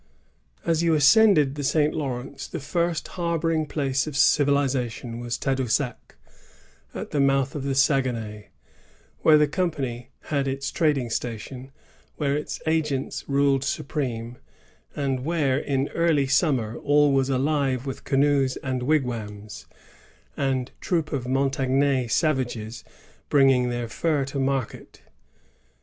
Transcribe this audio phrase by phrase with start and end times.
[0.65, 1.93] As you ascended the St.
[1.93, 6.17] Lawrence, the first har boring place of civilization was Tadoussac,
[6.95, 8.47] at the mouth of the Saguenay,
[9.19, 11.71] where the company had its trading station,
[12.15, 14.39] where its agente ruled supreme,
[14.95, 19.67] and where, in early summer, all was alive with canoes and wigwams,
[20.35, 22.83] and troops of Montagnais savages,
[23.29, 25.03] bringing their furs to market.